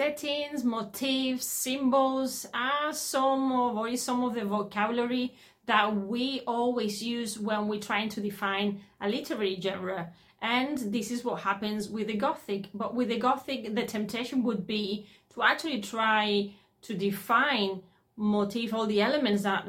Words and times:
Settings, 0.00 0.64
motifs, 0.64 1.44
symbols 1.44 2.46
are 2.54 2.90
some 2.90 3.52
of 3.52 3.76
or 3.76 3.94
some 3.98 4.24
of 4.24 4.32
the 4.32 4.46
vocabulary 4.46 5.34
that 5.66 5.94
we 5.94 6.40
always 6.46 7.02
use 7.02 7.38
when 7.38 7.68
we're 7.68 7.80
trying 7.80 8.08
to 8.08 8.22
define 8.22 8.80
a 9.02 9.10
literary 9.10 9.60
genre. 9.60 10.08
And 10.40 10.78
this 10.78 11.10
is 11.10 11.22
what 11.22 11.42
happens 11.42 11.90
with 11.90 12.06
the 12.06 12.14
Gothic. 12.14 12.70
But 12.72 12.94
with 12.94 13.10
the 13.10 13.18
Gothic, 13.18 13.74
the 13.74 13.84
temptation 13.84 14.42
would 14.42 14.66
be 14.66 15.06
to 15.34 15.42
actually 15.42 15.82
try 15.82 16.50
to 16.80 16.94
define 16.94 17.82
motif, 18.20 18.74
all 18.74 18.86
the 18.86 19.00
elements 19.00 19.44
that 19.44 19.66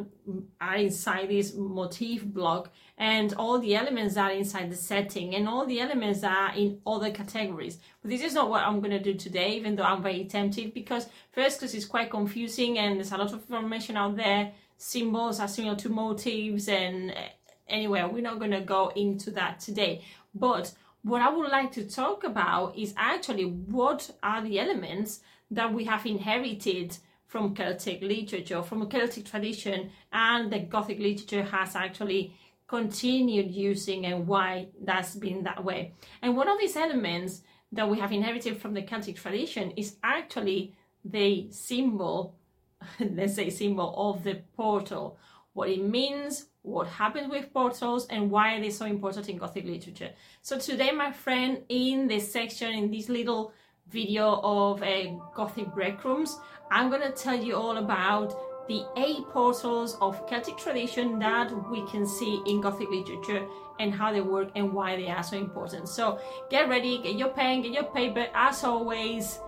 are 0.59 0.75
inside 0.75 1.29
this 1.29 1.55
motif 1.55 2.25
block, 2.25 2.69
and 2.97 3.33
all 3.35 3.57
the 3.59 3.75
elements 3.75 4.15
that 4.15 4.29
are 4.29 4.33
inside 4.33 4.69
the 4.69 4.75
setting, 4.75 5.33
and 5.35 5.47
all 5.47 5.65
the 5.65 5.79
elements 5.79 6.19
that 6.19 6.51
are 6.51 6.57
in 6.57 6.79
other 6.85 7.11
categories. 7.11 7.79
But 8.01 8.11
this 8.11 8.21
is 8.21 8.33
not 8.33 8.49
what 8.49 8.63
I'm 8.63 8.81
going 8.81 8.91
to 8.91 8.99
do 8.99 9.13
today, 9.13 9.55
even 9.55 9.77
though 9.77 9.83
I'm 9.83 10.03
very 10.03 10.25
tempted, 10.25 10.73
because 10.73 11.07
first, 11.31 11.59
because 11.59 11.73
it's 11.73 11.85
quite 11.85 12.11
confusing 12.11 12.77
and 12.77 12.97
there's 12.97 13.13
a 13.13 13.17
lot 13.17 13.33
of 13.33 13.41
information 13.49 13.95
out 13.95 14.17
there. 14.17 14.51
Symbols 14.77 15.39
are 15.39 15.47
similar 15.47 15.77
to 15.77 15.89
motifs, 15.89 16.67
and 16.67 17.11
eh, 17.11 17.29
anyway, 17.69 18.03
we're 18.11 18.21
not 18.21 18.39
going 18.39 18.51
to 18.51 18.61
go 18.61 18.89
into 18.89 19.31
that 19.31 19.61
today. 19.61 20.03
But 20.35 20.73
what 21.03 21.21
I 21.21 21.29
would 21.29 21.49
like 21.49 21.71
to 21.73 21.89
talk 21.89 22.25
about 22.25 22.77
is 22.77 22.93
actually 22.97 23.45
what 23.45 24.11
are 24.21 24.43
the 24.43 24.59
elements 24.59 25.21
that 25.51 25.73
we 25.73 25.85
have 25.85 26.05
inherited 26.05 26.97
from 27.31 27.55
Celtic 27.55 28.01
literature, 28.01 28.61
from 28.61 28.81
a 28.81 28.85
Celtic 28.87 29.23
tradition, 29.23 29.89
and 30.11 30.51
the 30.51 30.59
Gothic 30.59 30.99
literature 30.99 31.43
has 31.43 31.77
actually 31.77 32.33
continued 32.67 33.49
using 33.49 34.05
and 34.05 34.27
why 34.27 34.67
that's 34.83 35.15
been 35.15 35.41
that 35.43 35.63
way. 35.63 35.93
And 36.21 36.35
one 36.35 36.49
of 36.49 36.59
these 36.59 36.75
elements 36.75 37.41
that 37.71 37.89
we 37.89 37.99
have 37.99 38.11
inherited 38.11 38.57
from 38.57 38.73
the 38.73 38.81
Celtic 38.81 39.15
tradition 39.15 39.71
is 39.77 39.95
actually 40.03 40.75
the 41.05 41.49
symbol, 41.51 42.35
let's 42.99 43.35
say 43.35 43.49
symbol 43.49 43.93
of 43.95 44.25
the 44.25 44.41
portal, 44.57 45.17
what 45.53 45.69
it 45.69 45.81
means, 45.81 46.47
what 46.63 46.87
happens 46.87 47.31
with 47.31 47.53
portals, 47.53 48.07
and 48.07 48.29
why 48.29 48.55
are 48.55 48.59
they're 48.59 48.71
so 48.71 48.85
important 48.85 49.29
in 49.29 49.37
Gothic 49.37 49.63
literature. 49.63 50.11
So 50.41 50.59
today, 50.59 50.91
my 50.91 51.13
friend, 51.13 51.63
in 51.69 52.09
this 52.09 52.29
section, 52.29 52.73
in 52.73 52.91
this 52.91 53.07
little 53.07 53.53
video 53.91 54.39
of 54.43 54.81
uh, 54.81 55.03
Gothic 55.35 55.73
breadcrumbs, 55.73 56.39
I'm 56.71 56.89
going 56.89 57.01
to 57.01 57.11
tell 57.11 57.35
you 57.35 57.55
all 57.55 57.77
about 57.77 58.33
the 58.67 58.85
eight 58.95 59.27
portals 59.29 59.97
of 60.01 60.25
Celtic 60.27 60.57
tradition 60.57 61.19
that 61.19 61.51
we 61.69 61.85
can 61.87 62.05
see 62.05 62.41
in 62.45 62.61
Gothic 62.61 62.89
literature 62.89 63.45
and 63.79 63.93
how 63.93 64.13
they 64.13 64.21
work 64.21 64.49
and 64.55 64.71
why 64.71 64.95
they 64.95 65.09
are 65.09 65.23
so 65.23 65.37
important. 65.37 65.89
So 65.89 66.19
get 66.49 66.69
ready, 66.69 66.99
get 66.99 67.15
your 67.15 67.29
pen, 67.29 67.61
get 67.63 67.73
your 67.73 67.83
paper. 67.83 68.27
As 68.33 68.63
always, 68.63 69.39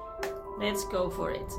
let's 0.57 0.85
go 0.85 1.09
for 1.09 1.31
it. 1.31 1.53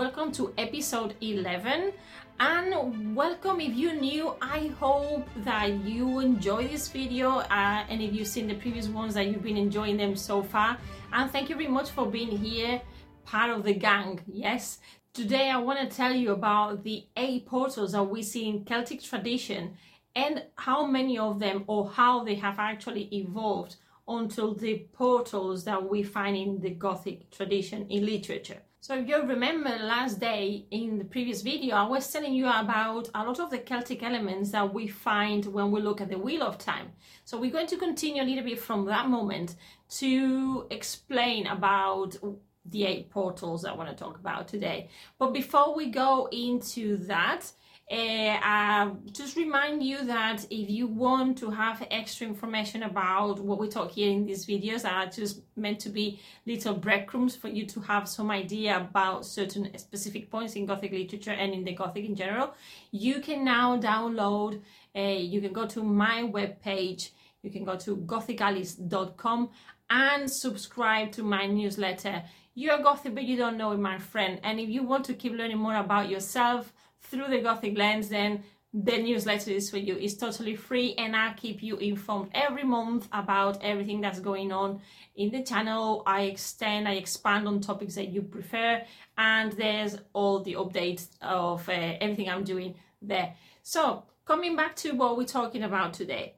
Welcome 0.00 0.32
to 0.32 0.54
episode 0.56 1.14
11 1.20 1.92
and 2.38 3.14
welcome 3.14 3.60
if 3.60 3.74
you're 3.74 3.92
new 3.92 4.34
i 4.40 4.68
hope 4.80 5.28
that 5.44 5.68
you 5.84 6.20
enjoy 6.20 6.66
this 6.66 6.88
video 6.88 7.40
uh, 7.40 7.84
and 7.86 8.00
if 8.00 8.10
you've 8.14 8.26
seen 8.26 8.46
the 8.46 8.54
previous 8.54 8.88
ones 8.88 9.12
that 9.12 9.26
you've 9.26 9.42
been 9.42 9.58
enjoying 9.58 9.98
them 9.98 10.16
so 10.16 10.42
far. 10.42 10.78
And 11.12 11.30
thank 11.30 11.50
you 11.50 11.54
very 11.54 11.68
much 11.68 11.90
for 11.90 12.06
being 12.06 12.30
here 12.30 12.80
part 13.26 13.50
of 13.50 13.62
the 13.62 13.74
gang 13.74 14.20
yes? 14.26 14.78
Today 15.12 15.50
i 15.50 15.58
want 15.58 15.78
to 15.80 15.94
tell 15.94 16.14
you 16.14 16.32
about 16.32 16.82
the 16.82 17.04
eight 17.18 17.44
portals 17.44 17.92
that 17.92 18.04
we 18.04 18.22
see 18.22 18.48
in 18.48 18.64
celtic 18.64 19.02
tradition 19.02 19.76
and 20.16 20.44
how 20.56 20.86
many 20.86 21.18
of 21.18 21.38
them 21.38 21.64
or 21.66 21.90
how 21.90 22.24
they 22.24 22.36
have 22.36 22.58
actually 22.58 23.06
evolved 23.14 23.76
until 24.08 24.54
the 24.54 24.86
portals 24.94 25.64
that 25.64 25.90
we 25.90 26.02
find 26.02 26.38
in 26.38 26.58
the 26.62 26.70
gothic 26.70 27.30
tradition 27.30 27.86
in 27.90 28.06
literature 28.06 28.62
so 28.82 28.94
you 28.94 29.22
remember 29.22 29.68
last 29.68 30.20
day 30.20 30.64
in 30.70 30.96
the 30.96 31.04
previous 31.04 31.42
video, 31.42 31.76
I 31.76 31.86
was 31.86 32.10
telling 32.10 32.32
you 32.32 32.46
about 32.46 33.10
a 33.14 33.22
lot 33.22 33.38
of 33.38 33.50
the 33.50 33.58
Celtic 33.58 34.02
elements 34.02 34.52
that 34.52 34.72
we 34.72 34.86
find 34.86 35.44
when 35.44 35.70
we 35.70 35.82
look 35.82 36.00
at 36.00 36.08
the 36.08 36.16
Wheel 36.16 36.42
of 36.42 36.56
Time. 36.56 36.92
So 37.26 37.38
we're 37.38 37.50
going 37.50 37.66
to 37.66 37.76
continue 37.76 38.22
a 38.22 38.24
little 38.24 38.42
bit 38.42 38.58
from 38.58 38.86
that 38.86 39.08
moment 39.08 39.56
to 39.98 40.66
explain 40.70 41.46
about 41.46 42.16
the 42.64 42.86
eight 42.86 43.10
portals 43.10 43.66
I 43.66 43.72
want 43.72 43.90
to 43.90 43.94
talk 43.96 44.18
about 44.18 44.48
today. 44.48 44.88
But 45.18 45.34
before 45.34 45.76
we 45.76 45.90
go 45.90 46.30
into 46.32 46.96
that, 47.06 47.52
uh, 47.90 48.90
just 49.10 49.36
remind 49.36 49.82
you 49.82 50.04
that 50.04 50.44
if 50.48 50.70
you 50.70 50.86
want 50.86 51.36
to 51.38 51.50
have 51.50 51.84
extra 51.90 52.24
information 52.24 52.84
about 52.84 53.40
what 53.40 53.58
we 53.58 53.68
talk 53.68 53.90
here 53.90 54.08
in 54.08 54.24
these 54.24 54.46
videos 54.46 54.88
are 54.88 55.06
just 55.06 55.40
meant 55.56 55.80
to 55.80 55.88
be 55.88 56.20
little 56.46 56.74
breadcrumbs 56.74 57.34
for 57.34 57.48
you 57.48 57.66
to 57.66 57.80
have 57.80 58.08
some 58.08 58.30
idea 58.30 58.76
about 58.76 59.26
certain 59.26 59.76
specific 59.76 60.30
points 60.30 60.54
in 60.54 60.66
Gothic 60.66 60.92
literature 60.92 61.32
and 61.32 61.52
in 61.52 61.64
the 61.64 61.72
Gothic 61.72 62.04
in 62.04 62.14
general, 62.14 62.54
you 62.92 63.20
can 63.20 63.44
now 63.44 63.76
download, 63.76 64.60
uh, 64.94 65.00
you 65.00 65.40
can 65.40 65.52
go 65.52 65.66
to 65.66 65.82
my 65.82 66.22
webpage, 66.22 67.10
you 67.42 67.50
can 67.50 67.64
go 67.64 67.74
to 67.74 67.96
gothicalice.com 67.96 69.50
and 69.90 70.30
subscribe 70.30 71.10
to 71.10 71.24
my 71.24 71.46
newsletter. 71.46 72.22
You're 72.54 72.82
Gothic, 72.82 73.16
but 73.16 73.24
you 73.24 73.36
don't 73.36 73.56
know 73.56 73.72
it, 73.72 73.80
my 73.80 73.98
friend. 73.98 74.38
And 74.44 74.60
if 74.60 74.68
you 74.68 74.84
want 74.84 75.06
to 75.06 75.14
keep 75.14 75.32
learning 75.32 75.58
more 75.58 75.74
about 75.74 76.08
yourself, 76.08 76.72
through 77.10 77.28
the 77.28 77.40
Gothic 77.40 77.76
lens, 77.76 78.08
then 78.08 78.44
the 78.72 78.98
newsletter 78.98 79.50
is 79.50 79.68
for 79.68 79.78
you. 79.78 79.96
It's 79.96 80.14
totally 80.14 80.54
free 80.54 80.94
and 80.96 81.16
I 81.16 81.32
keep 81.34 81.62
you 81.62 81.76
informed 81.78 82.30
every 82.34 82.62
month 82.62 83.08
about 83.12 83.62
everything 83.62 84.00
that's 84.00 84.20
going 84.20 84.52
on 84.52 84.80
in 85.16 85.30
the 85.30 85.42
channel. 85.42 86.04
I 86.06 86.22
extend, 86.22 86.86
I 86.86 86.92
expand 86.92 87.48
on 87.48 87.60
topics 87.60 87.96
that 87.96 88.10
you 88.10 88.22
prefer, 88.22 88.80
and 89.18 89.52
there's 89.52 89.98
all 90.12 90.40
the 90.40 90.54
updates 90.54 91.08
of 91.20 91.68
uh, 91.68 91.72
everything 91.72 92.28
I'm 92.28 92.44
doing 92.44 92.76
there. 93.02 93.34
So, 93.62 94.04
coming 94.24 94.54
back 94.54 94.76
to 94.76 94.92
what 94.92 95.16
we're 95.16 95.24
talking 95.24 95.64
about 95.64 95.92
today. 95.92 96.34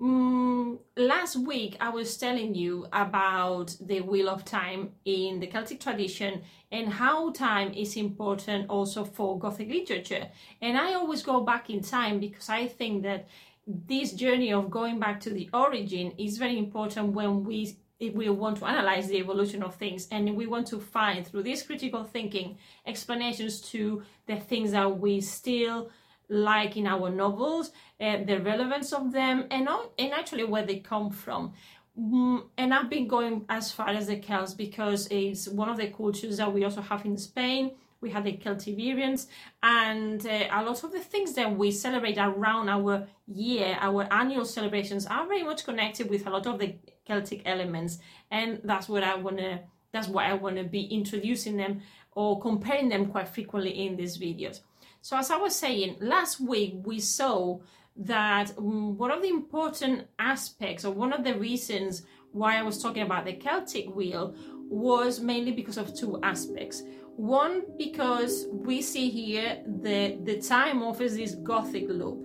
Mm, 0.00 0.78
last 0.96 1.36
week, 1.36 1.76
I 1.80 1.88
was 1.90 2.16
telling 2.16 2.54
you 2.54 2.86
about 2.92 3.76
the 3.80 4.00
Wheel 4.00 4.28
of 4.28 4.44
Time 4.44 4.92
in 5.04 5.38
the 5.38 5.46
Celtic 5.46 5.80
tradition 5.80 6.42
and 6.72 6.92
how 6.92 7.30
time 7.30 7.72
is 7.72 7.96
important 7.96 8.68
also 8.68 9.04
for 9.04 9.38
Gothic 9.38 9.68
literature. 9.68 10.28
And 10.60 10.76
I 10.76 10.94
always 10.94 11.22
go 11.22 11.40
back 11.42 11.70
in 11.70 11.80
time 11.80 12.18
because 12.18 12.48
I 12.48 12.66
think 12.66 13.04
that 13.04 13.28
this 13.66 14.12
journey 14.12 14.52
of 14.52 14.70
going 14.70 14.98
back 14.98 15.20
to 15.20 15.30
the 15.30 15.48
origin 15.54 16.12
is 16.18 16.38
very 16.38 16.58
important 16.58 17.12
when 17.12 17.44
we 17.44 17.76
we 18.00 18.28
want 18.28 18.58
to 18.58 18.66
analyze 18.66 19.06
the 19.06 19.16
evolution 19.16 19.62
of 19.62 19.76
things 19.76 20.08
and 20.10 20.36
we 20.36 20.46
want 20.46 20.66
to 20.66 20.80
find 20.80 21.26
through 21.26 21.44
this 21.44 21.62
critical 21.62 22.02
thinking 22.04 22.58
explanations 22.84 23.60
to 23.60 24.02
the 24.26 24.36
things 24.36 24.72
that 24.72 24.98
we 24.98 25.20
still 25.20 25.88
like 26.28 26.76
in 26.76 26.86
our 26.86 27.10
novels, 27.10 27.70
uh, 28.00 28.18
the 28.24 28.40
relevance 28.40 28.92
of 28.92 29.12
them, 29.12 29.46
and, 29.50 29.68
all, 29.68 29.92
and 29.98 30.12
actually 30.12 30.44
where 30.44 30.64
they 30.64 30.78
come 30.78 31.10
from. 31.10 31.52
Mm, 31.98 32.44
and 32.58 32.74
I've 32.74 32.90
been 32.90 33.06
going 33.06 33.44
as 33.48 33.70
far 33.70 33.88
as 33.88 34.08
the 34.08 34.16
Celts 34.16 34.54
because 34.54 35.06
it's 35.10 35.48
one 35.48 35.68
of 35.68 35.76
the 35.76 35.88
cultures 35.88 36.38
that 36.38 36.52
we 36.52 36.64
also 36.64 36.80
have 36.80 37.04
in 37.04 37.16
Spain. 37.16 37.72
We 38.00 38.10
have 38.10 38.24
the 38.24 38.32
Celtiberians, 38.32 39.28
and 39.62 40.26
uh, 40.26 40.48
a 40.50 40.62
lot 40.62 40.84
of 40.84 40.92
the 40.92 41.00
things 41.00 41.32
that 41.34 41.56
we 41.56 41.70
celebrate 41.70 42.18
around 42.18 42.68
our 42.68 43.06
year, 43.26 43.78
our 43.80 44.06
annual 44.12 44.44
celebrations, 44.44 45.06
are 45.06 45.26
very 45.26 45.42
much 45.42 45.64
connected 45.64 46.10
with 46.10 46.26
a 46.26 46.30
lot 46.30 46.46
of 46.46 46.58
the 46.58 46.74
Celtic 47.06 47.40
elements, 47.46 48.00
and 48.30 48.60
that's 48.62 48.90
what 48.90 49.04
I 49.04 49.14
wanna. 49.14 49.60
That's 49.92 50.08
why 50.08 50.26
I 50.28 50.34
want 50.34 50.56
to 50.56 50.64
be 50.64 50.82
introducing 50.82 51.56
them 51.56 51.80
or 52.14 52.40
comparing 52.40 52.88
them 52.88 53.06
quite 53.06 53.28
frequently 53.28 53.86
in 53.86 53.96
these 53.96 54.18
videos. 54.18 54.60
So 55.04 55.18
as 55.18 55.30
I 55.30 55.36
was 55.36 55.54
saying, 55.54 55.98
last 56.00 56.40
week 56.40 56.76
we 56.82 56.98
saw 56.98 57.58
that 57.94 58.56
um, 58.56 58.96
one 58.96 59.10
of 59.10 59.20
the 59.20 59.28
important 59.28 60.06
aspects 60.18 60.82
or 60.82 60.94
one 60.94 61.12
of 61.12 61.24
the 61.24 61.34
reasons 61.34 62.04
why 62.32 62.58
I 62.58 62.62
was 62.62 62.82
talking 62.82 63.02
about 63.02 63.26
the 63.26 63.34
Celtic 63.34 63.94
wheel 63.94 64.34
was 64.70 65.20
mainly 65.20 65.52
because 65.52 65.76
of 65.76 65.94
two 65.94 66.18
aspects. 66.22 66.82
One, 67.16 67.64
because 67.76 68.46
we 68.50 68.80
see 68.80 69.10
here 69.10 69.62
the, 69.66 70.18
the 70.22 70.40
time 70.40 70.82
offers 70.82 71.16
this 71.16 71.34
Gothic 71.34 71.86
loop. 71.86 72.24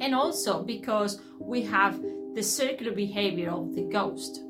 and 0.00 0.14
also 0.14 0.62
because 0.62 1.20
we 1.38 1.60
have 1.64 2.00
the 2.34 2.42
circular 2.42 2.92
behavior 2.92 3.50
of 3.50 3.74
the 3.74 3.82
ghost. 3.82 4.40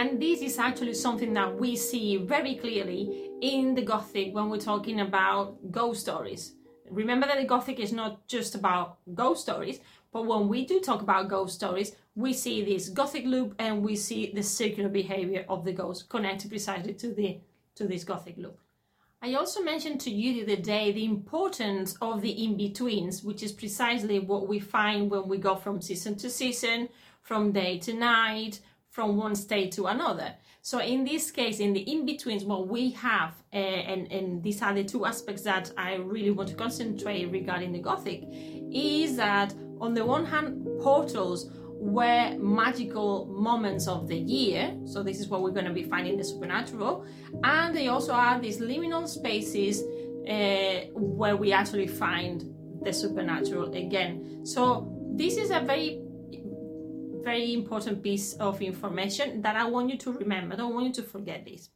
And 0.00 0.18
this 0.18 0.40
is 0.40 0.58
actually 0.58 0.94
something 0.94 1.34
that 1.34 1.54
we 1.54 1.76
see 1.76 2.16
very 2.16 2.54
clearly 2.54 3.32
in 3.42 3.74
the 3.74 3.82
Gothic 3.82 4.34
when 4.34 4.48
we're 4.48 4.56
talking 4.56 5.02
about 5.02 5.70
ghost 5.70 6.00
stories. 6.00 6.54
Remember 6.90 7.26
that 7.26 7.36
the 7.36 7.44
Gothic 7.44 7.78
is 7.78 7.92
not 7.92 8.26
just 8.26 8.54
about 8.54 8.96
ghost 9.14 9.42
stories, 9.42 9.80
but 10.10 10.24
when 10.24 10.48
we 10.48 10.64
do 10.64 10.80
talk 10.80 11.02
about 11.02 11.28
ghost 11.28 11.54
stories, 11.54 11.96
we 12.14 12.32
see 12.32 12.64
this 12.64 12.88
Gothic 12.88 13.26
loop 13.26 13.54
and 13.58 13.82
we 13.82 13.94
see 13.94 14.32
the 14.34 14.42
circular 14.42 14.88
behavior 14.88 15.44
of 15.50 15.66
the 15.66 15.72
ghost 15.72 16.08
connected 16.08 16.50
precisely 16.50 16.94
to 16.94 17.12
the 17.12 17.38
to 17.74 17.86
this 17.86 18.02
Gothic 18.02 18.38
loop. 18.38 18.58
I 19.20 19.34
also 19.34 19.62
mentioned 19.62 20.00
to 20.00 20.10
you 20.10 20.32
the 20.32 20.54
other 20.54 20.62
day 20.62 20.92
the 20.92 21.04
importance 21.04 21.94
of 22.00 22.22
the 22.22 22.42
in-betweens, 22.42 23.22
which 23.22 23.42
is 23.42 23.52
precisely 23.52 24.18
what 24.18 24.48
we 24.48 24.60
find 24.60 25.10
when 25.10 25.28
we 25.28 25.36
go 25.36 25.56
from 25.56 25.82
season 25.82 26.16
to 26.16 26.30
season, 26.30 26.88
from 27.20 27.52
day 27.52 27.78
to 27.80 27.92
night, 27.92 28.60
from 28.90 29.16
one 29.16 29.34
state 29.34 29.72
to 29.72 29.86
another. 29.86 30.34
So 30.62 30.80
in 30.80 31.04
this 31.04 31.30
case, 31.30 31.60
in 31.60 31.72
the 31.72 31.80
in-betweens, 31.80 32.44
what 32.44 32.68
we 32.68 32.90
have, 32.90 33.32
uh, 33.52 33.56
and, 33.56 34.12
and 34.12 34.42
these 34.42 34.60
are 34.60 34.74
the 34.74 34.84
two 34.84 35.06
aspects 35.06 35.42
that 35.42 35.72
I 35.78 35.94
really 35.94 36.32
want 36.32 36.48
to 36.50 36.54
concentrate 36.54 37.26
regarding 37.30 37.72
the 37.72 37.78
Gothic, 37.78 38.24
is 38.72 39.16
that 39.16 39.54
on 39.80 39.94
the 39.94 40.04
one 40.04 40.26
hand, 40.26 40.66
portals 40.82 41.50
were 41.82 42.36
magical 42.38 43.26
moments 43.26 43.88
of 43.88 44.06
the 44.06 44.18
year. 44.18 44.76
So 44.84 45.02
this 45.02 45.18
is 45.18 45.28
what 45.28 45.40
we're 45.42 45.52
going 45.52 45.64
to 45.64 45.72
be 45.72 45.84
finding 45.84 46.18
the 46.18 46.24
supernatural, 46.24 47.06
and 47.42 47.74
they 47.74 47.88
also 47.88 48.12
are 48.12 48.38
these 48.38 48.60
liminal 48.60 49.08
spaces 49.08 49.82
uh, 50.28 50.90
where 50.92 51.36
we 51.36 51.52
actually 51.52 51.86
find 51.86 52.54
the 52.82 52.92
supernatural 52.92 53.72
again. 53.72 54.44
So 54.44 54.92
this 55.14 55.38
is 55.38 55.50
a 55.50 55.60
very 55.60 56.02
very 57.22 57.52
important 57.54 58.02
piece 58.02 58.34
of 58.34 58.60
information 58.62 59.42
that 59.42 59.56
I 59.56 59.64
want 59.66 59.90
you 59.90 59.98
to 59.98 60.12
remember. 60.12 60.54
I 60.54 60.58
don't 60.58 60.74
want 60.74 60.86
you 60.86 60.92
to 60.94 61.02
forget 61.02 61.44
this. 61.44 61.70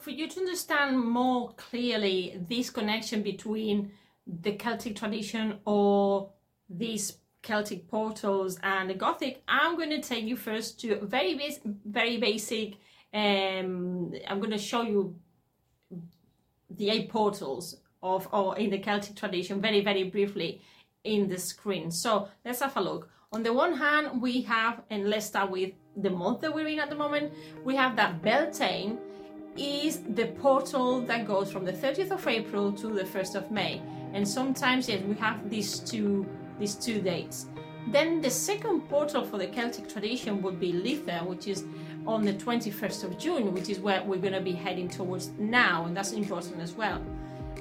For 0.00 0.10
you 0.10 0.28
to 0.28 0.40
understand 0.40 0.98
more 1.02 1.52
clearly 1.54 2.38
this 2.48 2.70
connection 2.70 3.22
between 3.22 3.92
the 4.26 4.52
Celtic 4.52 4.96
tradition 4.96 5.58
or 5.64 6.30
these 6.68 7.18
Celtic 7.42 7.88
portals 7.88 8.58
and 8.62 8.90
the 8.90 8.94
Gothic, 8.94 9.42
I'm 9.48 9.76
going 9.76 9.90
to 9.90 10.00
take 10.00 10.24
you 10.24 10.36
first 10.36 10.80
to 10.80 11.00
very 11.02 11.34
bas- 11.34 11.60
very 11.64 12.18
basic. 12.18 12.74
Um, 13.12 14.12
I'm 14.28 14.38
going 14.38 14.50
to 14.50 14.58
show 14.58 14.82
you 14.82 15.16
the 16.70 16.90
eight 16.90 17.08
portals 17.08 17.80
of 18.02 18.28
or 18.32 18.56
in 18.58 18.70
the 18.70 18.78
Celtic 18.78 19.16
tradition 19.16 19.60
very 19.60 19.80
very 19.80 20.04
briefly 20.04 20.60
in 21.14 21.28
the 21.28 21.38
screen. 21.38 21.90
So 21.90 22.28
let's 22.44 22.60
have 22.60 22.76
a 22.76 22.80
look. 22.80 23.08
On 23.32 23.42
the 23.42 23.52
one 23.52 23.74
hand, 23.74 24.22
we 24.22 24.42
have, 24.42 24.82
and 24.90 25.10
let's 25.10 25.26
start 25.26 25.50
with 25.50 25.72
the 25.96 26.10
month 26.10 26.40
that 26.42 26.54
we're 26.54 26.68
in 26.68 26.78
at 26.78 26.90
the 26.90 26.96
moment. 26.96 27.32
We 27.64 27.76
have 27.76 27.96
that 27.96 28.22
Beltane 28.22 28.98
is 29.56 30.02
the 30.14 30.26
portal 30.26 31.00
that 31.02 31.26
goes 31.26 31.50
from 31.50 31.64
the 31.64 31.72
30th 31.72 32.12
of 32.12 32.26
April 32.26 32.72
to 32.72 32.88
the 32.88 33.04
1st 33.04 33.34
of 33.34 33.50
May. 33.50 33.82
And 34.12 34.26
sometimes 34.26 34.88
yes, 34.88 35.02
we 35.02 35.14
have 35.16 35.50
these 35.50 35.80
two 35.80 36.26
these 36.58 36.74
two 36.74 37.00
dates. 37.00 37.46
Then 37.88 38.20
the 38.20 38.30
second 38.30 38.88
portal 38.88 39.24
for 39.24 39.38
the 39.38 39.46
Celtic 39.46 39.88
tradition 39.88 40.42
would 40.42 40.58
be 40.58 40.72
Litha, 40.72 41.24
which 41.24 41.46
is 41.46 41.64
on 42.06 42.24
the 42.24 42.34
21st 42.34 43.04
of 43.04 43.18
June, 43.18 43.54
which 43.54 43.68
is 43.68 43.78
where 43.78 44.02
we're 44.02 44.20
going 44.20 44.32
to 44.32 44.40
be 44.40 44.52
heading 44.52 44.88
towards 44.88 45.28
now, 45.38 45.84
and 45.86 45.96
that's 45.96 46.12
important 46.12 46.60
as 46.60 46.72
well. 46.72 47.00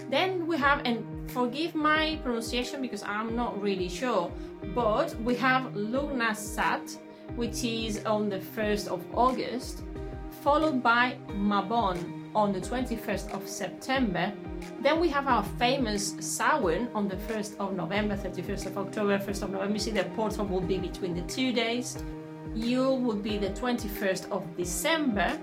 Then 0.09 0.47
we 0.47 0.57
have, 0.57 0.81
and 0.83 1.05
forgive 1.27 1.75
my 1.75 2.19
pronunciation 2.23 2.81
because 2.81 3.03
I'm 3.03 3.35
not 3.35 3.61
really 3.61 3.89
sure, 3.89 4.31
but 4.73 5.15
we 5.21 5.35
have 5.35 5.73
Lughnasadh, 5.73 6.97
which 7.35 7.63
is 7.63 8.03
on 8.05 8.29
the 8.29 8.39
1st 8.39 8.87
of 8.87 9.03
August, 9.13 9.83
followed 10.41 10.81
by 10.81 11.17
Mabon 11.29 12.17
on 12.37 12.53
the 12.53 12.59
21st 12.59 13.33
of 13.33 13.47
September, 13.47 14.31
then 14.81 14.99
we 14.99 15.09
have 15.09 15.27
our 15.27 15.43
famous 15.57 16.15
Samhain 16.19 16.87
on 16.93 17.07
the 17.07 17.15
1st 17.15 17.57
of 17.57 17.75
November, 17.75 18.15
31st 18.15 18.67
of 18.67 18.77
October, 18.77 19.17
1st 19.17 19.43
of 19.43 19.49
November. 19.49 19.73
You 19.73 19.79
see 19.79 19.91
the 19.91 20.03
portal 20.15 20.45
will 20.45 20.61
be 20.61 20.77
between 20.77 21.15
the 21.15 21.23
two 21.23 21.51
days. 21.51 22.03
Yule 22.53 22.99
would 22.99 23.23
be 23.23 23.37
the 23.37 23.49
21st 23.49 24.29
of 24.31 24.43
December. 24.55 25.37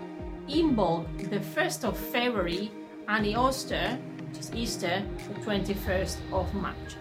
Imbolc, 0.48 1.30
the 1.30 1.40
1st 1.40 1.84
of 1.84 1.98
February. 1.98 2.70
And 3.08 3.24
the 3.24 3.36
Easter, 3.48 3.98
which 4.34 4.44
is 4.46 4.54
Easter, 4.54 5.02
the 5.28 5.40
21st 5.40 6.16
of 6.32 6.52
March. 6.54 6.96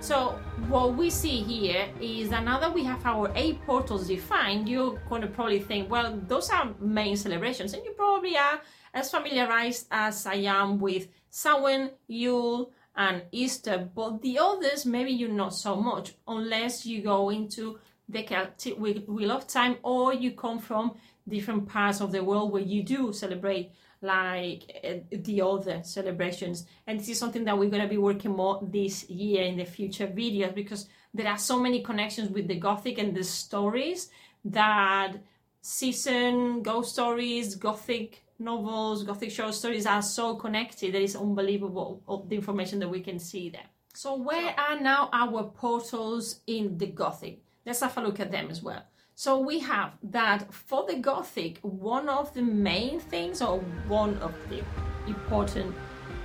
So 0.00 0.38
what 0.68 0.94
we 0.94 1.08
see 1.08 1.42
here 1.42 1.88
is 2.00 2.28
that 2.28 2.44
now 2.44 2.60
that 2.60 2.74
we 2.74 2.84
have 2.84 3.04
our 3.06 3.32
eight 3.34 3.64
portals 3.64 4.08
defined, 4.08 4.68
you're 4.68 4.98
going 5.08 5.22
to 5.22 5.28
probably 5.28 5.60
think, 5.60 5.90
well, 5.90 6.20
those 6.28 6.50
are 6.50 6.74
main 6.78 7.16
celebrations, 7.16 7.72
and 7.72 7.82
you 7.82 7.92
probably 7.92 8.36
are 8.36 8.60
as 8.92 9.10
familiarized 9.10 9.86
as 9.90 10.26
I 10.26 10.34
am 10.34 10.78
with 10.78 11.08
Samhain, 11.30 11.92
Yule, 12.08 12.70
and 12.94 13.22
Easter, 13.32 13.88
but 13.94 14.20
the 14.20 14.38
others 14.38 14.84
maybe 14.84 15.12
you're 15.12 15.30
not 15.30 15.54
so 15.54 15.74
much 15.74 16.14
unless 16.28 16.86
you 16.86 17.02
go 17.02 17.30
into 17.30 17.78
the 18.08 18.22
Celtic 18.22 18.78
Wheel 18.78 19.32
of 19.32 19.46
Time 19.46 19.76
or 19.82 20.12
you 20.12 20.32
come 20.32 20.58
from 20.58 20.94
different 21.26 21.66
parts 21.66 22.00
of 22.00 22.12
the 22.12 22.22
world 22.22 22.52
where 22.52 22.62
you 22.62 22.82
do 22.82 23.12
celebrate 23.12 23.72
like 24.04 24.80
uh, 24.84 24.94
the 25.10 25.40
other 25.40 25.80
celebrations. 25.82 26.66
And 26.86 27.00
this 27.00 27.08
is 27.08 27.18
something 27.18 27.44
that 27.44 27.58
we're 27.58 27.70
going 27.70 27.82
to 27.82 27.88
be 27.88 27.98
working 27.98 28.32
more 28.32 28.60
this 28.62 29.08
year 29.08 29.44
in 29.44 29.56
the 29.56 29.64
future 29.64 30.06
videos 30.06 30.54
because 30.54 30.88
there 31.12 31.28
are 31.28 31.38
so 31.38 31.58
many 31.58 31.82
connections 31.82 32.30
with 32.30 32.46
the 32.46 32.56
Gothic 32.56 32.98
and 32.98 33.14
the 33.14 33.24
stories 33.24 34.10
that 34.44 35.14
season, 35.60 36.62
ghost 36.62 36.92
stories, 36.92 37.54
Gothic 37.54 38.22
novels, 38.38 39.04
Gothic 39.04 39.30
short 39.30 39.54
stories 39.54 39.86
are 39.86 40.02
so 40.02 40.36
connected 40.36 40.92
that 40.92 41.02
it's 41.02 41.16
unbelievable 41.16 42.02
the 42.28 42.36
information 42.36 42.78
that 42.80 42.88
we 42.88 43.00
can 43.00 43.18
see 43.18 43.48
there. 43.48 43.68
So 43.94 44.16
where 44.16 44.54
are 44.58 44.80
now 44.80 45.08
our 45.12 45.44
portals 45.44 46.40
in 46.46 46.76
the 46.76 46.86
Gothic? 46.86 47.38
Let's 47.64 47.80
have 47.80 47.96
a 47.96 48.02
look 48.02 48.20
at 48.20 48.30
them 48.30 48.50
as 48.50 48.62
well. 48.62 48.82
So 49.16 49.38
we 49.38 49.60
have 49.60 49.92
that 50.10 50.52
for 50.52 50.84
the 50.88 50.96
Gothic, 50.96 51.58
one 51.62 52.08
of 52.08 52.34
the 52.34 52.42
main 52.42 52.98
things 52.98 53.40
or 53.40 53.60
one 53.86 54.18
of 54.18 54.34
the 54.48 54.60
important 55.06 55.72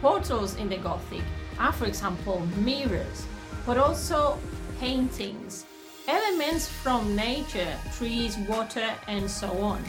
portals 0.01 0.56
in 0.56 0.69
the 0.69 0.77
Gothic 0.77 1.21
are, 1.59 1.71
for 1.71 1.86
example, 1.86 2.39
mirrors, 2.57 3.27
but 3.63 3.77
also 3.77 4.39
paintings, 4.80 5.68
elements 6.08 6.67
from 6.67 7.15
nature, 7.15 7.77
trees, 7.96 8.36
water, 8.50 8.89
and 9.08 9.29
so 9.29 9.51
on. 9.60 9.84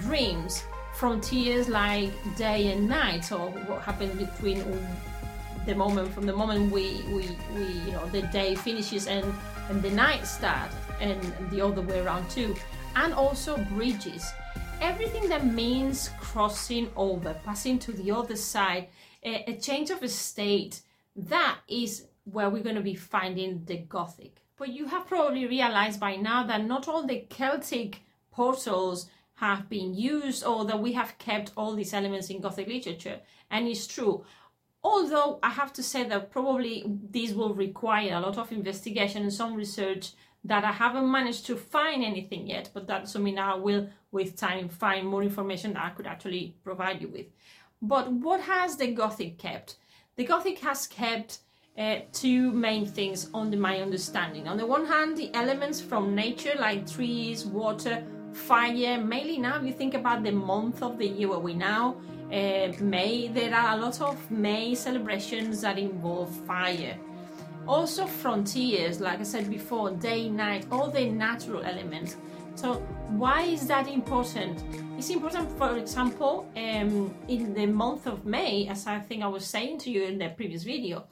Dreams, 0.00 0.64
frontiers 0.96 1.68
like 1.68 2.10
day 2.36 2.72
and 2.72 2.88
night 2.88 3.30
or 3.30 3.50
what 3.68 3.82
happens 3.82 4.18
between 4.18 4.64
the 5.64 5.76
moment 5.76 6.12
from 6.12 6.26
the 6.26 6.32
moment 6.32 6.72
we, 6.72 7.02
we, 7.08 7.28
we 7.54 7.66
you 7.84 7.92
know 7.92 8.06
the 8.06 8.22
day 8.22 8.54
finishes 8.54 9.06
and, 9.06 9.24
and 9.68 9.82
the 9.82 9.90
night 9.90 10.26
starts 10.26 10.74
and 11.00 11.20
the 11.50 11.60
other 11.60 11.82
way 11.82 12.00
around 12.00 12.28
too 12.30 12.54
and 12.96 13.12
also 13.14 13.56
bridges 13.74 14.30
everything 14.80 15.28
that 15.28 15.46
means 15.46 16.10
crossing 16.20 16.90
over 16.96 17.34
passing 17.44 17.78
to 17.78 17.92
the 17.92 18.10
other 18.10 18.36
side 18.36 18.88
a, 19.24 19.50
a 19.50 19.56
change 19.56 19.90
of 19.90 20.02
a 20.02 20.08
state 20.08 20.80
that 21.14 21.58
is 21.68 22.06
where 22.24 22.50
we're 22.50 22.62
going 22.62 22.76
to 22.76 22.82
be 22.82 22.94
finding 22.94 23.62
the 23.66 23.76
gothic 23.76 24.40
but 24.56 24.68
you 24.68 24.86
have 24.86 25.06
probably 25.06 25.46
realized 25.46 26.00
by 26.00 26.16
now 26.16 26.42
that 26.46 26.64
not 26.64 26.88
all 26.88 27.06
the 27.06 27.24
celtic 27.28 28.00
portals 28.30 29.08
have 29.36 29.68
been 29.68 29.94
used 29.94 30.44
or 30.44 30.64
that 30.64 30.80
we 30.80 30.92
have 30.92 31.18
kept 31.18 31.52
all 31.56 31.74
these 31.74 31.92
elements 31.92 32.30
in 32.30 32.40
Gothic 32.40 32.68
literature. 32.68 33.20
And 33.50 33.68
it's 33.68 33.86
true. 33.86 34.24
Although 34.82 35.38
I 35.42 35.50
have 35.50 35.72
to 35.74 35.82
say 35.82 36.04
that 36.04 36.30
probably 36.30 36.84
this 36.86 37.32
will 37.32 37.54
require 37.54 38.14
a 38.14 38.20
lot 38.20 38.38
of 38.38 38.52
investigation 38.52 39.22
and 39.22 39.32
some 39.32 39.54
research 39.54 40.12
that 40.46 40.64
I 40.64 40.72
haven't 40.72 41.10
managed 41.10 41.46
to 41.46 41.56
find 41.56 42.04
anything 42.04 42.46
yet, 42.46 42.70
but 42.72 42.86
that's 42.86 43.12
something 43.12 43.38
I 43.38 43.54
will, 43.54 43.88
with 44.12 44.36
time, 44.36 44.68
find 44.68 45.06
more 45.06 45.22
information 45.22 45.74
that 45.74 45.84
I 45.84 45.90
could 45.90 46.06
actually 46.06 46.54
provide 46.64 47.02
you 47.02 47.08
with. 47.08 47.26
But 47.82 48.10
what 48.10 48.40
has 48.40 48.76
the 48.76 48.88
Gothic 48.88 49.38
kept? 49.38 49.76
The 50.16 50.24
Gothic 50.24 50.58
has 50.60 50.86
kept 50.86 51.38
uh, 51.76 51.96
two 52.12 52.52
main 52.52 52.86
things 52.86 53.28
under 53.34 53.56
my 53.56 53.80
understanding. 53.80 54.48
On 54.48 54.56
the 54.56 54.66
one 54.66 54.86
hand, 54.86 55.16
the 55.16 55.34
elements 55.34 55.80
from 55.80 56.14
nature 56.14 56.54
like 56.58 56.90
trees, 56.90 57.44
water, 57.44 58.02
fire 58.36 58.98
mainly 59.02 59.38
now 59.38 59.60
you 59.62 59.72
think 59.72 59.94
about 59.94 60.22
the 60.22 60.30
month 60.30 60.82
of 60.82 60.98
the 60.98 61.06
year 61.06 61.28
where 61.28 61.38
we 61.38 61.54
now 61.54 61.96
uh, 62.30 62.70
may 62.80 63.28
there 63.28 63.54
are 63.54 63.76
a 63.76 63.80
lot 63.80 64.00
of 64.02 64.30
may 64.30 64.74
celebrations 64.74 65.62
that 65.62 65.78
involve 65.78 66.30
fire 66.46 66.98
also 67.66 68.06
frontiers 68.06 69.00
like 69.00 69.20
i 69.20 69.22
said 69.22 69.50
before 69.50 69.90
day 69.90 70.28
night 70.28 70.66
all 70.70 70.90
the 70.90 71.08
natural 71.10 71.62
elements 71.64 72.16
so 72.54 72.74
why 73.08 73.42
is 73.42 73.66
that 73.66 73.88
important 73.88 74.64
it's 74.96 75.10
important 75.10 75.50
for 75.58 75.76
example 75.76 76.48
um, 76.56 77.14
in 77.28 77.52
the 77.54 77.66
month 77.66 78.06
of 78.06 78.24
may 78.24 78.66
as 78.68 78.86
i 78.86 78.98
think 78.98 79.22
i 79.22 79.26
was 79.26 79.44
saying 79.44 79.78
to 79.78 79.90
you 79.90 80.04
in 80.04 80.18
the 80.18 80.28
previous 80.30 80.62
video 80.62 81.06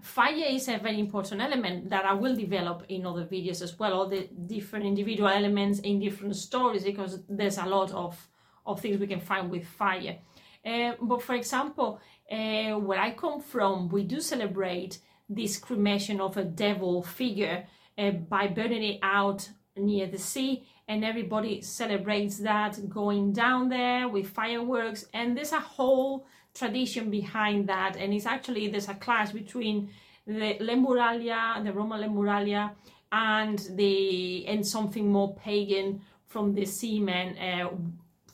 fire 0.00 0.44
is 0.48 0.68
a 0.68 0.78
very 0.78 1.00
important 1.00 1.40
element 1.40 1.90
that 1.90 2.04
I 2.04 2.12
will 2.12 2.36
develop 2.36 2.84
in 2.88 3.06
other 3.06 3.24
videos 3.24 3.62
as 3.62 3.78
well, 3.78 3.94
all 3.94 4.08
the 4.08 4.28
different 4.46 4.86
individual 4.86 5.28
elements 5.28 5.80
in 5.80 5.98
different 5.98 6.36
stories, 6.36 6.84
because 6.84 7.20
there's 7.28 7.58
a 7.58 7.66
lot 7.66 7.92
of, 7.92 8.16
of 8.64 8.80
things 8.80 8.98
we 8.98 9.06
can 9.06 9.20
find 9.20 9.50
with 9.50 9.66
fire. 9.66 10.18
Uh, 10.64 10.92
but 11.00 11.22
for 11.22 11.34
example, 11.34 12.00
uh, 12.30 12.74
where 12.74 13.00
I 13.00 13.12
come 13.12 13.40
from, 13.40 13.88
we 13.88 14.04
do 14.04 14.20
celebrate 14.20 14.98
this 15.28 15.58
cremation 15.58 16.20
of 16.20 16.36
a 16.36 16.44
devil 16.44 17.02
figure 17.02 17.66
uh, 17.98 18.10
by 18.10 18.46
burning 18.46 18.82
it 18.82 18.98
out 19.02 19.48
near 19.76 20.06
the 20.06 20.18
sea 20.18 20.66
and 20.88 21.04
everybody 21.04 21.60
celebrates 21.60 22.38
that 22.38 22.88
going 22.88 23.32
down 23.32 23.68
there 23.68 24.08
with 24.08 24.28
fireworks 24.28 25.06
and 25.12 25.36
there's 25.36 25.52
a 25.52 25.60
whole 25.60 26.26
tradition 26.54 27.10
behind 27.10 27.68
that 27.68 27.96
and 27.96 28.12
it's 28.12 28.26
actually 28.26 28.68
there's 28.68 28.88
a 28.88 28.94
clash 28.94 29.30
between 29.32 29.90
the 30.26 30.56
Lemuralia, 30.60 31.62
the 31.64 31.72
Roman 31.72 32.02
Lemuralia 32.02 32.72
and 33.10 33.58
the 33.76 34.46
and 34.46 34.66
something 34.66 35.10
more 35.10 35.34
pagan 35.36 36.02
from 36.26 36.54
the 36.54 36.66
seamen 36.66 37.38
uh, 37.38 37.70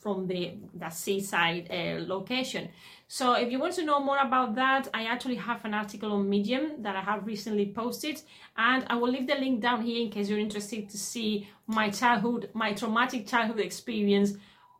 from 0.05 0.27
the, 0.27 0.53
the 0.75 0.89
seaside 0.89 1.67
uh, 1.71 2.03
location. 2.05 2.69
So 3.07 3.33
if 3.33 3.51
you 3.51 3.59
want 3.59 3.73
to 3.75 3.85
know 3.85 3.99
more 3.99 4.17
about 4.17 4.55
that, 4.55 4.87
I 4.93 5.05
actually 5.05 5.35
have 5.35 5.63
an 5.63 5.73
article 5.73 6.11
on 6.13 6.27
Medium 6.27 6.81
that 6.81 6.95
I 6.95 7.01
have 7.01 7.25
recently 7.25 7.71
posted 7.71 8.21
and 8.57 8.83
I 8.87 8.95
will 8.95 9.11
leave 9.11 9.27
the 9.27 9.35
link 9.35 9.61
down 9.61 9.83
here 9.83 10.01
in 10.01 10.09
case 10.09 10.27
you're 10.27 10.39
interested 10.39 10.89
to 10.89 10.97
see 10.97 11.47
my 11.67 11.89
childhood, 11.89 12.49
my 12.53 12.73
traumatic 12.73 13.27
childhood 13.27 13.59
experience 13.59 14.33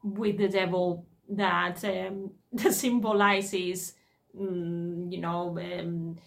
with 0.03 0.37
the 0.37 0.47
devil 0.47 1.05
that, 1.29 1.83
um, 1.85 2.31
that 2.53 2.73
symbolizes, 2.73 3.93
um, 4.39 5.07
you 5.11 5.19
know, 5.19 5.57
um, 5.59 6.17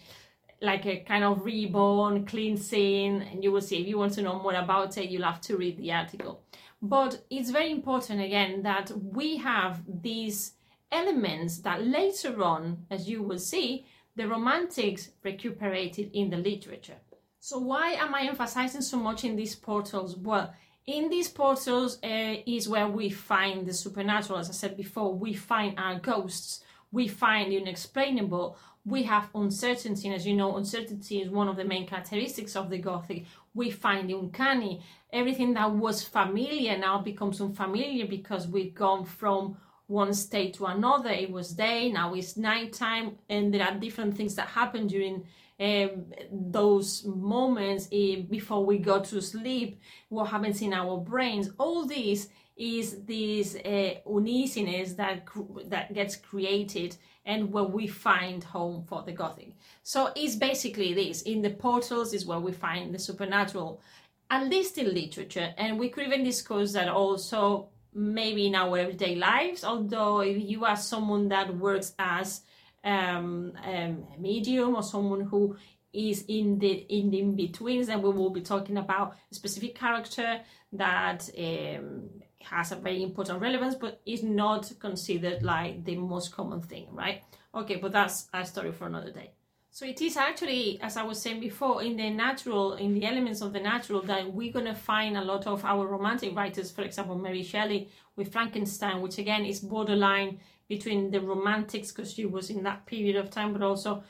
like 0.61 0.85
a 0.85 0.97
kind 1.01 1.23
of 1.23 1.43
reborn, 1.45 2.25
cleansing, 2.25 3.21
and 3.21 3.43
you 3.43 3.51
will 3.51 3.61
see 3.61 3.81
if 3.81 3.87
you 3.87 3.97
want 3.97 4.13
to 4.13 4.21
know 4.21 4.39
more 4.39 4.55
about 4.55 4.97
it, 4.97 5.09
you'll 5.09 5.23
have 5.23 5.41
to 5.41 5.57
read 5.57 5.77
the 5.77 5.91
article. 5.91 6.41
But 6.81 7.25
it's 7.29 7.49
very 7.49 7.71
important 7.71 8.21
again 8.21 8.63
that 8.63 8.91
we 8.91 9.37
have 9.37 9.81
these 10.01 10.53
elements 10.91 11.59
that 11.59 11.85
later 11.85 12.43
on, 12.43 12.85
as 12.89 13.09
you 13.09 13.23
will 13.23 13.39
see, 13.39 13.85
the 14.15 14.27
Romantics 14.27 15.09
recuperated 15.23 16.11
in 16.13 16.29
the 16.29 16.37
literature. 16.37 16.97
So 17.39 17.57
why 17.57 17.91
am 17.91 18.13
I 18.13 18.23
emphasizing 18.23 18.81
so 18.81 18.97
much 18.97 19.23
in 19.23 19.35
these 19.35 19.55
portals? 19.55 20.15
Well, 20.17 20.53
in 20.85 21.09
these 21.09 21.29
portals 21.29 21.99
uh, 22.03 22.35
is 22.45 22.67
where 22.67 22.87
we 22.87 23.09
find 23.09 23.65
the 23.65 23.73
supernatural. 23.73 24.39
As 24.39 24.49
I 24.49 24.53
said 24.53 24.75
before, 24.75 25.13
we 25.13 25.33
find 25.33 25.79
our 25.79 25.99
ghosts, 25.99 26.63
we 26.91 27.07
find 27.07 27.51
the 27.51 27.61
unexplainable, 27.61 28.57
we 28.85 29.03
have 29.03 29.29
uncertainty. 29.35 30.07
And 30.07 30.15
As 30.15 30.25
you 30.25 30.35
know, 30.35 30.57
uncertainty 30.57 31.21
is 31.21 31.29
one 31.29 31.47
of 31.47 31.55
the 31.55 31.63
main 31.63 31.87
characteristics 31.87 32.55
of 32.55 32.69
the 32.69 32.79
Gothic. 32.79 33.25
We 33.53 33.69
find 33.69 34.09
the 34.09 34.17
uncanny. 34.17 34.83
Everything 35.13 35.53
that 35.53 35.71
was 35.71 36.03
familiar 36.03 36.77
now 36.77 36.99
becomes 36.99 37.39
unfamiliar 37.39 38.05
because 38.07 38.47
we've 38.47 38.75
gone 38.75 39.05
from 39.05 39.57
one 39.89 40.13
state 40.13 40.53
to 40.53 40.65
another. 40.65 41.09
It 41.09 41.31
was 41.31 41.51
day, 41.51 41.91
now 41.91 42.13
it's 42.13 42.37
nighttime, 42.37 43.17
and 43.27 43.53
there 43.53 43.63
are 43.63 43.75
different 43.75 44.15
things 44.15 44.35
that 44.35 44.47
happen 44.47 44.87
during 44.87 45.25
um, 45.59 46.05
those 46.31 47.03
moments 47.05 47.87
uh, 47.87 48.21
before 48.29 48.65
we 48.65 48.77
go 48.77 49.01
to 49.01 49.21
sleep, 49.21 49.81
what 50.07 50.29
happens 50.29 50.61
in 50.61 50.73
our 50.73 50.97
brains. 50.97 51.49
All 51.57 51.85
this 51.85 52.29
is 52.55 53.03
this 53.05 53.55
uh, 53.55 53.95
uneasiness 54.09 54.93
that 54.93 55.27
that 55.65 55.93
gets 55.93 56.15
created 56.15 56.95
and 57.25 57.51
where 57.51 57.63
we 57.63 57.87
find 57.87 58.43
home 58.43 58.83
for 58.87 59.03
the 59.03 59.11
Gothic. 59.11 59.53
So 59.83 60.11
it's 60.15 60.35
basically 60.35 60.93
this. 60.93 61.23
In 61.23 61.41
the 61.41 61.51
portals 61.51 62.13
is 62.13 62.25
where 62.25 62.39
we 62.39 62.51
find 62.51 62.93
the 62.93 62.99
supernatural, 62.99 63.81
at 64.29 64.47
least 64.49 64.77
in 64.77 64.93
literature. 64.93 65.53
And 65.57 65.79
we 65.79 65.89
could 65.89 66.07
even 66.07 66.23
discuss 66.23 66.73
that 66.73 66.87
also 66.87 67.69
maybe 67.93 68.47
in 68.47 68.55
our 68.55 68.77
everyday 68.77 69.15
lives, 69.15 69.63
although 69.63 70.21
if 70.21 70.37
you 70.37 70.65
are 70.65 70.75
someone 70.75 71.29
that 71.29 71.55
works 71.55 71.93
as 71.97 72.41
um, 72.83 73.53
um, 73.63 74.05
a 74.15 74.17
medium 74.19 74.75
or 74.75 74.83
someone 74.83 75.21
who 75.21 75.55
is 75.91 76.23
in 76.27 76.59
the 76.59 76.71
in 76.89 77.09
the 77.09 77.19
in-betweens 77.19 77.89
and 77.89 78.03
we 78.03 78.11
will 78.11 78.29
be 78.29 78.41
talking 78.41 78.77
about 78.77 79.15
a 79.31 79.35
specific 79.35 79.75
character 79.75 80.39
that 80.71 81.27
um, 81.37 82.09
has 82.41 82.71
a 82.71 82.75
very 82.75 83.01
important 83.01 83.41
relevance 83.41 83.75
but 83.75 83.99
is 84.05 84.23
not 84.23 84.71
considered 84.79 85.41
like 85.41 85.83
the 85.85 85.95
most 85.95 86.31
common 86.31 86.61
thing 86.61 86.87
right? 86.91 87.23
Okay 87.55 87.77
but 87.77 87.91
that's 87.91 88.27
a 88.33 88.45
story 88.45 88.71
for 88.71 88.85
another 88.85 89.11
day 89.11 89.31
so 89.79 89.85
it 89.85 90.01
is 90.01 90.17
actually 90.17 90.77
as 90.81 90.97
i 90.97 91.03
was 91.03 91.21
saying 91.21 91.39
before 91.39 91.81
in 91.81 91.95
the 91.95 92.09
natural 92.09 92.73
in 92.73 92.93
the 92.93 93.05
elements 93.05 93.39
of 93.39 93.53
the 93.53 93.59
natural 93.61 94.01
that 94.01 94.33
we're 94.33 94.51
going 94.51 94.65
to 94.65 94.75
find 94.75 95.15
a 95.15 95.23
lot 95.23 95.47
of 95.47 95.63
our 95.63 95.87
romantic 95.87 96.35
writers 96.35 96.69
for 96.69 96.81
example 96.81 97.15
mary 97.15 97.41
shelley 97.41 97.87
with 98.17 98.29
frankenstein 98.33 98.99
which 98.99 99.17
again 99.19 99.45
is 99.45 99.61
borderline 99.61 100.37
between 100.67 101.09
the 101.11 101.21
romantics 101.21 101.93
because 101.93 102.11
she 102.13 102.25
was 102.25 102.49
in 102.49 102.61
that 102.61 102.85
period 102.85 103.15
of 103.15 103.29
time 103.29 103.53
but 103.53 103.61
also 103.61 104.03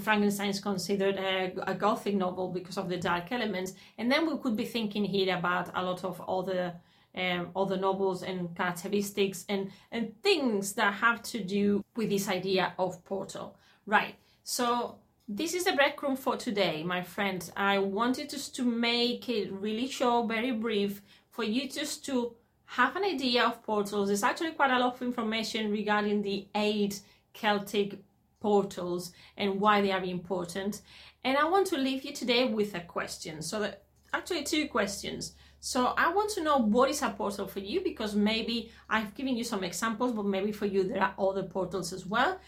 Frankenstein 0.00 0.48
is 0.48 0.60
considered 0.60 1.16
a, 1.16 1.52
a, 1.66 1.74
gothic 1.74 2.14
novel 2.14 2.52
because 2.52 2.78
of 2.78 2.88
the 2.88 2.96
dark 2.96 3.32
elements, 3.32 3.72
and 3.98 4.12
then 4.12 4.28
we 4.28 4.38
could 4.38 4.56
be 4.56 4.64
thinking 4.64 5.04
here 5.04 5.36
about 5.36 5.72
a 5.74 5.82
lot 5.82 6.04
of 6.04 6.22
other 6.28 6.72
um, 7.16 7.50
other 7.56 7.76
novels 7.76 8.22
and 8.22 8.56
characteristics 8.56 9.44
and, 9.48 9.72
and 9.90 10.14
things 10.22 10.74
that 10.74 10.94
have 10.94 11.20
to 11.24 11.42
do 11.42 11.84
with 11.96 12.10
this 12.10 12.28
idea 12.28 12.74
of 12.78 13.04
portal. 13.04 13.56
Right, 13.84 14.14
so 14.44 14.98
this 15.28 15.54
is 15.54 15.64
the 15.64 15.72
breadcrumb 15.72 16.18
for 16.18 16.36
today, 16.36 16.82
my 16.82 17.02
friends. 17.02 17.52
I 17.56 17.78
wanted 17.78 18.30
just 18.30 18.54
to 18.56 18.64
make 18.64 19.28
it 19.28 19.52
really 19.52 19.86
short, 19.86 20.28
very 20.28 20.50
brief, 20.50 21.00
for 21.30 21.44
you 21.44 21.68
just 21.68 22.04
to 22.06 22.34
have 22.64 22.96
an 22.96 23.04
idea 23.04 23.44
of 23.44 23.62
portals. 23.62 24.08
There's 24.08 24.22
actually 24.22 24.52
quite 24.52 24.70
a 24.70 24.78
lot 24.78 24.94
of 24.94 25.02
information 25.02 25.70
regarding 25.70 26.22
the 26.22 26.46
eight 26.54 27.00
Celtic 27.32 27.98
portals 28.40 29.12
and 29.36 29.60
why 29.60 29.80
they 29.80 29.92
are 29.92 30.02
important. 30.02 30.82
And 31.24 31.36
I 31.36 31.44
want 31.44 31.66
to 31.68 31.78
leave 31.78 32.04
you 32.04 32.12
today 32.12 32.46
with 32.46 32.74
a 32.74 32.80
question. 32.80 33.42
So 33.42 33.60
that 33.60 33.84
actually 34.12 34.42
two 34.42 34.68
questions. 34.68 35.34
So 35.60 35.94
I 35.96 36.12
want 36.12 36.30
to 36.32 36.42
know 36.42 36.58
what 36.58 36.90
is 36.90 37.02
a 37.02 37.10
portal 37.10 37.46
for 37.46 37.60
you 37.60 37.82
because 37.82 38.16
maybe 38.16 38.72
I've 38.90 39.14
given 39.14 39.36
you 39.36 39.44
some 39.44 39.62
examples, 39.62 40.12
but 40.12 40.26
maybe 40.26 40.50
for 40.50 40.66
you 40.66 40.82
there 40.82 41.02
are 41.02 41.14
other 41.18 41.44
portals 41.44 41.92
as 41.92 42.04
well. 42.04 42.40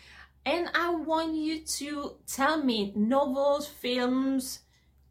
And 0.46 0.68
I 0.74 0.94
want 0.94 1.34
you 1.34 1.60
to 1.60 2.16
tell 2.26 2.62
me 2.62 2.92
novels, 2.94 3.66
films, 3.66 4.60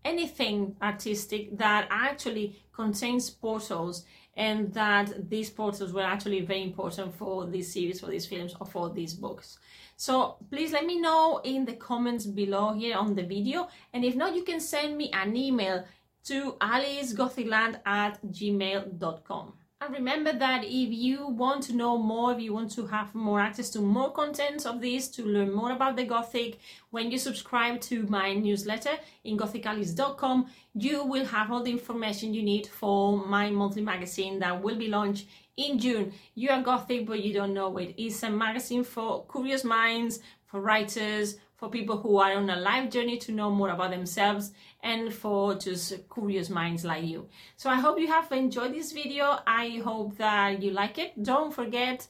anything 0.06 0.76
artistic 0.82 1.58
that 1.58 1.88
actually 1.90 2.56
contains 2.72 3.30
portals 3.30 4.06
and 4.36 4.74
that 4.74 5.30
these 5.30 5.50
portals 5.50 5.94
were 5.94 6.02
actually 6.02 6.42
very 6.42 6.64
important 6.64 7.16
for 7.16 7.46
this 7.46 7.74
series, 7.74 8.00
for 8.00 8.08
these 8.08 8.26
films, 8.26 8.56
or 8.60 8.66
for 8.66 8.90
these 8.90 9.14
books. 9.14 9.60
So 9.96 10.38
please 10.50 10.72
let 10.72 10.86
me 10.86 11.00
know 11.00 11.40
in 11.44 11.66
the 11.66 11.74
comments 11.74 12.26
below 12.26 12.74
here 12.74 12.98
on 12.98 13.16
the 13.16 13.24
video. 13.24 13.70
And 13.94 14.04
if 14.04 14.16
not, 14.16 14.36
you 14.36 14.44
can 14.44 14.60
send 14.60 14.98
me 14.98 15.12
an 15.14 15.36
email 15.36 15.86
to 16.26 16.54
alicegothicland 16.54 17.80
at 17.86 18.20
gmail.com. 18.26 19.54
And 19.84 19.94
remember 19.94 20.32
that 20.32 20.64
if 20.64 20.94
you 20.94 21.28
want 21.28 21.64
to 21.64 21.76
know 21.76 21.98
more, 21.98 22.32
if 22.32 22.40
you 22.40 22.54
want 22.54 22.72
to 22.72 22.88
have 22.88 23.14
more 23.14 23.42
access 23.42 23.70
to 23.72 23.82
more 23.82 24.14
content 24.14 24.66
of 24.66 24.80
this, 24.80 25.10
to 25.10 25.26
learn 25.26 25.52
more 25.52 25.74
about 25.74 25.98
the 25.98 26.06
Gothic, 26.06 26.60
when 26.92 27.12
you 27.12 27.18
subscribe 27.18 27.82
to 27.82 28.04
my 28.04 28.34
newsletter 28.34 28.92
in 29.26 29.38
gothicalice.com, 29.38 30.48
you 30.74 31.04
will 31.04 31.26
have 31.26 31.52
all 31.52 31.64
the 31.64 31.72
information 31.72 32.34
you 32.34 32.44
need 32.44 32.68
for 32.68 33.18
my 33.26 33.50
monthly 33.50 33.82
magazine 33.82 34.40
that 34.40 34.64
will 34.64 34.78
be 34.78 34.88
launched 34.88 35.28
in 35.58 35.78
June. 35.78 36.14
You 36.34 36.52
are 36.52 36.62
Gothic, 36.62 37.06
but 37.06 37.22
you 37.22 37.34
don't 37.34 37.54
know 37.54 37.78
it. 37.78 37.94
It's 37.98 38.24
a 38.24 38.30
magazine 38.30 38.86
for 38.86 39.26
curious 39.30 39.66
minds, 39.66 40.22
for 40.46 40.62
writers, 40.62 41.36
for 41.64 41.70
people 41.70 41.96
who 41.96 42.18
are 42.18 42.34
on 42.34 42.50
a 42.50 42.58
life 42.58 42.90
journey 42.90 43.18
to 43.18 43.32
know 43.32 43.50
more 43.50 43.70
about 43.70 43.90
themselves 43.90 44.52
and 44.82 45.14
for 45.14 45.56
just 45.56 45.94
curious 46.14 46.50
minds 46.50 46.84
like 46.84 47.06
you. 47.06 47.30
So 47.56 47.70
I 47.70 47.76
hope 47.76 47.98
you 47.98 48.08
have 48.08 48.30
enjoyed 48.34 48.74
this 48.74 48.92
video. 48.92 49.40
I 49.48 49.82
hope 49.82 50.18
that 50.18 50.62
you 50.62 50.72
like 50.72 50.98
it. 50.98 51.24
Don't 51.24 51.54
forget 51.54 52.06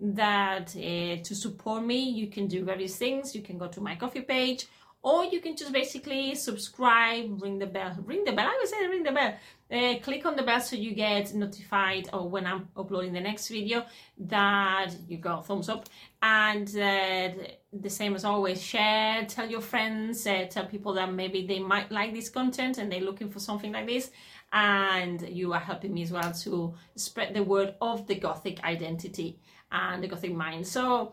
that 0.00 0.74
uh, 0.74 1.22
to 1.22 1.34
support 1.34 1.84
me, 1.84 1.98
you 2.08 2.28
can 2.28 2.46
do 2.46 2.64
various 2.64 2.96
things. 2.96 3.34
You 3.34 3.42
can 3.42 3.58
go 3.58 3.68
to 3.68 3.80
my 3.82 3.94
Ko-fi 3.94 4.22
page 4.22 4.68
or 5.04 5.22
you 5.22 5.38
can 5.38 5.54
just 5.54 5.70
basically 5.70 6.34
subscribe, 6.34 7.42
ring 7.42 7.58
the 7.58 7.66
bell, 7.66 7.94
ring 8.06 8.24
the 8.24 8.32
bell, 8.32 8.46
I 8.46 8.56
would 8.58 8.68
say 8.68 8.88
ring 8.88 9.02
the 9.02 9.12
bell, 9.12 9.34
uh, 9.70 9.98
click 10.00 10.24
on 10.24 10.34
the 10.34 10.42
bell 10.42 10.62
so 10.62 10.76
you 10.76 10.94
get 10.94 11.34
notified 11.34 12.08
or 12.10 12.26
when 12.26 12.46
I'm 12.46 12.68
uploading 12.74 13.12
the 13.12 13.20
next 13.20 13.48
video. 13.48 13.84
That 14.16 14.92
you 15.06 15.18
got 15.18 15.46
thumbs 15.46 15.68
up. 15.68 15.90
And 16.22 16.66
uh, 16.68 17.32
the 17.70 17.90
same 17.90 18.14
as 18.14 18.24
always 18.24 18.62
share 18.62 19.26
tell 19.26 19.48
your 19.48 19.60
friends 19.60 20.26
uh, 20.26 20.46
tell 20.48 20.64
people 20.64 20.94
that 20.94 21.12
maybe 21.12 21.46
they 21.46 21.58
might 21.58 21.92
like 21.92 22.14
this 22.14 22.30
content 22.30 22.78
and 22.78 22.90
they're 22.90 23.00
looking 23.00 23.28
for 23.28 23.40
something 23.40 23.72
like 23.72 23.86
this. 23.86 24.10
And 24.54 25.20
you 25.28 25.52
are 25.52 25.60
helping 25.60 25.92
me 25.92 26.04
as 26.04 26.12
well 26.12 26.32
to 26.32 26.74
spread 26.96 27.34
the 27.34 27.42
word 27.42 27.74
of 27.82 28.06
the 28.06 28.14
gothic 28.14 28.64
identity 28.64 29.38
and 29.70 30.02
the 30.02 30.08
gothic 30.08 30.32
mind. 30.32 30.66
So 30.66 31.12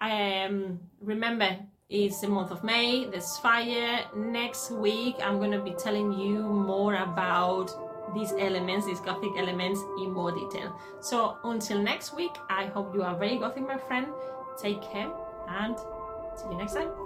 um, 0.00 0.78
remember 1.00 1.58
it's 1.88 2.20
the 2.20 2.28
month 2.28 2.50
of 2.50 2.64
May, 2.64 3.06
there's 3.06 3.36
fire. 3.38 4.04
Next 4.16 4.70
week, 4.70 5.16
I'm 5.22 5.38
going 5.38 5.52
to 5.52 5.60
be 5.60 5.72
telling 5.72 6.12
you 6.12 6.42
more 6.42 6.94
about 6.94 7.70
these 8.14 8.32
elements, 8.32 8.86
these 8.86 9.00
Gothic 9.00 9.32
elements 9.36 9.80
in 10.00 10.12
more 10.12 10.32
detail. 10.32 10.78
So 11.00 11.36
until 11.44 11.82
next 11.82 12.14
week, 12.14 12.32
I 12.48 12.66
hope 12.66 12.94
you 12.94 13.02
are 13.02 13.16
very 13.16 13.38
Gothic, 13.38 13.66
my 13.66 13.78
friend. 13.78 14.06
Take 14.60 14.80
care 14.82 15.10
and 15.48 15.76
see 16.36 16.48
you 16.50 16.56
next 16.56 16.74
time. 16.74 17.03